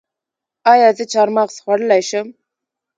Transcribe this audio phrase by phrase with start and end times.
[0.71, 2.27] ایا زه چهارمغز خوړلی شم؟